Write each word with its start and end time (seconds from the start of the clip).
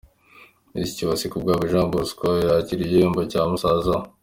Mushiki 0.71 1.03
wa 1.09 1.15
Sikubwabo 1.19 1.63
Jean 1.71 1.87
Bosco 1.93 2.27
yakira 2.45 2.81
igihembo 2.83 3.21
cya 3.31 3.41
musaza 3.49 3.91
we. 3.99 4.05